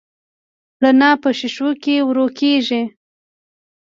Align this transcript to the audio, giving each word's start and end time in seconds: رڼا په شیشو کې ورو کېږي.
رڼا 0.81 1.11
په 1.21 1.29
شیشو 1.39 1.69
کې 1.83 1.95
ورو 2.07 2.25
کېږي. 2.39 2.81